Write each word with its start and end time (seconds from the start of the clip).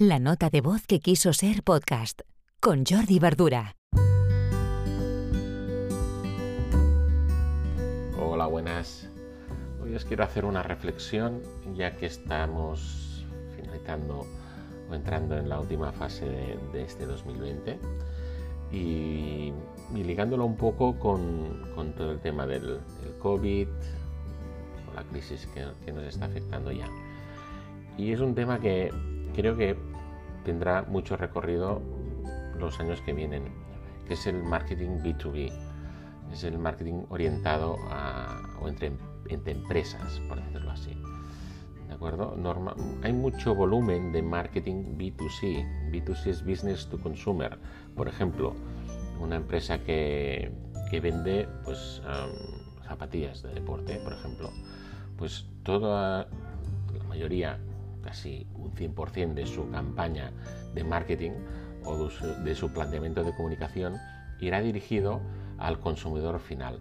La 0.00 0.20
nota 0.20 0.48
de 0.48 0.60
voz 0.60 0.86
que 0.86 1.00
quiso 1.00 1.32
ser 1.32 1.64
podcast 1.64 2.20
con 2.60 2.84
Jordi 2.86 3.18
Verdura. 3.18 3.74
Hola, 8.16 8.46
buenas. 8.46 9.08
Hoy 9.82 9.96
os 9.96 10.04
quiero 10.04 10.22
hacer 10.22 10.44
una 10.44 10.62
reflexión 10.62 11.42
ya 11.74 11.96
que 11.96 12.06
estamos 12.06 13.26
finalizando 13.56 14.24
o 14.88 14.94
entrando 14.94 15.36
en 15.36 15.48
la 15.48 15.58
última 15.58 15.90
fase 15.90 16.26
de, 16.72 16.84
este 16.84 17.04
2020 17.04 17.80
y, 18.70 19.52
ligándolo 19.96 20.46
un 20.46 20.56
poco 20.56 20.96
con, 21.00 21.64
todo 21.96 22.12
el 22.12 22.20
tema 22.20 22.46
del, 22.46 22.78
COVID 23.18 23.66
o 23.66 24.94
la 24.94 25.02
crisis 25.10 25.48
que 25.84 25.90
nos 25.90 26.04
está 26.04 26.26
afectando 26.26 26.70
ya. 26.70 26.88
Y 27.96 28.12
es 28.12 28.20
un 28.20 28.36
tema 28.36 28.60
que 28.60 28.92
creo 29.38 29.56
que 29.56 29.76
tendrá 30.44 30.82
mucho 30.82 31.16
recorrido 31.16 31.80
los 32.58 32.80
años 32.80 33.00
que 33.02 33.12
vienen, 33.12 33.44
que 34.08 34.14
es 34.14 34.26
el 34.26 34.42
marketing 34.42 34.98
B2B, 34.98 35.52
es 36.32 36.42
el 36.42 36.58
marketing 36.58 37.04
orientado 37.08 37.76
o 38.60 38.66
entre, 38.66 38.90
empresas, 39.28 40.20
por 40.28 40.42
decirlo 40.42 40.72
así. 40.72 41.00
¿De 41.86 41.94
acuerdo? 41.94 42.34
Norma, 42.36 42.74
hay 43.04 43.12
mucho 43.12 43.54
volumen 43.54 44.10
de 44.10 44.22
marketing 44.22 44.98
B2C. 44.98 45.92
B2C 45.92 46.26
es 46.26 46.44
business 46.44 46.88
to 46.88 46.98
consumer. 46.98 47.60
Por 47.94 48.08
ejemplo, 48.08 48.56
una 49.20 49.36
empresa 49.36 49.78
que, 49.84 50.50
que 50.90 50.98
vende 50.98 51.48
pues, 51.64 52.02
zapatillas 52.88 53.44
de 53.44 53.54
deporte, 53.54 54.00
por 54.02 54.14
ejemplo, 54.14 54.50
pues 55.16 55.46
toda 55.62 56.26
la 56.92 57.04
mayoría 57.04 57.60
casi 58.02 58.46
un 58.54 58.72
100% 58.74 59.34
de 59.34 59.46
su 59.46 59.70
campaña 59.70 60.32
de 60.74 60.84
marketing 60.84 61.32
o 61.84 62.08
de 62.44 62.54
su, 62.54 62.72
planteamiento 62.72 63.24
de 63.24 63.34
comunicación 63.34 63.96
irá 64.40 64.60
dirigido 64.60 65.20
al 65.58 65.80
consumidor 65.80 66.38
final. 66.38 66.80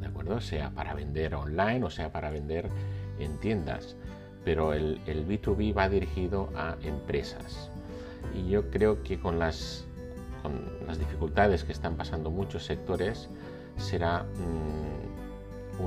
¿De 0.00 0.06
acuerdo? 0.06 0.40
Sea 0.40 0.70
para 0.70 0.94
vender 0.94 1.34
online 1.34 1.84
o 1.84 1.90
sea 1.90 2.12
para 2.12 2.30
vender 2.30 2.68
en 3.18 3.38
tiendas. 3.38 3.96
Pero 4.44 4.72
el, 4.72 4.98
B2B 5.06 5.76
va 5.76 5.88
dirigido 5.88 6.48
a 6.56 6.76
empresas. 6.82 7.70
Y 8.34 8.48
yo 8.48 8.70
creo 8.70 9.02
que 9.02 9.20
con 9.20 9.38
las, 9.38 9.84
con 10.42 10.86
las 10.86 10.98
dificultades 10.98 11.62
que 11.62 11.72
están 11.72 11.96
pasando 11.96 12.30
muchos 12.30 12.64
sectores, 12.64 13.28
será 13.76 14.24
mm, 14.24 15.82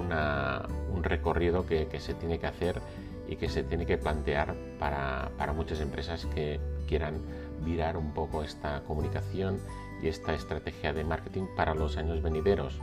un 0.93 1.03
recorrido 1.03 1.65
que 1.65 1.99
se 1.99 2.13
tiene 2.13 2.39
que 2.39 2.47
hacer 2.47 2.81
y 3.27 3.35
que 3.37 3.49
se 3.49 3.63
tiene 3.63 3.85
que 3.85 3.97
plantear 3.97 4.55
para, 4.79 5.31
muchas 5.55 5.79
empresas 5.79 6.25
que 6.33 6.59
quieran 6.87 7.21
virar 7.63 7.97
un 7.97 8.13
poco 8.13 8.43
esta 8.43 8.81
comunicación 8.83 9.59
y 10.01 10.07
esta 10.07 10.33
estrategia 10.33 10.93
de 10.93 11.03
marketing 11.03 11.47
para 11.55 11.73
los 11.73 11.97
años 11.97 12.21
venideros. 12.21 12.79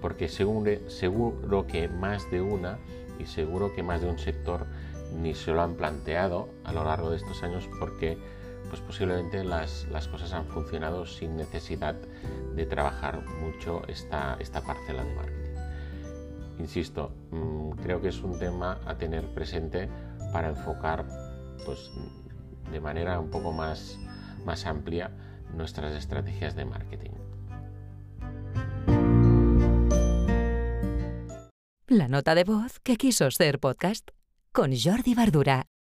Porque 0.00 0.28
seguro, 0.28 0.88
seguro 0.88 1.66
que 1.66 1.88
más 1.88 2.30
de 2.30 2.40
una 2.40 2.78
y 3.18 3.26
seguro 3.26 3.74
que 3.74 3.82
más 3.82 4.00
de 4.00 4.08
un 4.08 4.18
sector 4.18 4.66
ni 5.14 5.34
se 5.34 5.52
lo 5.52 5.62
han 5.62 5.74
planteado 5.74 6.48
a 6.64 6.72
lo 6.72 6.84
largo 6.84 7.10
de 7.10 7.16
estos 7.16 7.42
años 7.42 7.68
porque 7.78 8.18
pues 8.68 8.80
posiblemente 8.80 9.44
las, 9.44 9.86
las 9.90 10.08
cosas 10.08 10.32
han 10.32 10.46
funcionado 10.46 11.06
sin 11.06 11.36
necesidad 11.36 11.94
de 12.54 12.66
trabajar 12.66 13.22
mucho 13.40 13.82
esta, 13.88 14.36
esta 14.40 14.62
parcela 14.62 15.04
de 15.04 15.14
marketing. 15.14 15.43
Insisto, 16.58 17.12
mm, 17.30 17.70
creo 17.82 18.00
que 18.00 18.08
es 18.08 18.22
un 18.22 18.38
tema 18.38 18.80
a 18.86 18.96
tener 18.96 19.26
presente 19.34 19.88
para 20.32 20.48
enfocar 20.48 21.06
pues, 21.64 21.90
de 22.70 22.80
manera 22.80 23.18
un 23.18 23.30
poco 23.30 23.52
más, 23.52 23.98
más 24.44 24.66
amplia 24.66 25.10
nuestras 25.54 25.94
estrategias 25.94 26.54
de 26.54 26.64
marketing. 26.64 27.10
La 31.86 32.08
nota 32.08 32.34
de 32.34 32.44
voz 32.44 32.80
que 32.80 32.96
quiso 32.96 33.30
ser 33.30 33.60
podcast 33.60 34.10
con 34.52 34.72
Jordi 34.76 35.14
Bardura. 35.14 35.66